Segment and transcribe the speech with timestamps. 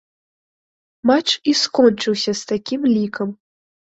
[1.09, 3.29] Матч і скончыўся з такім лікам.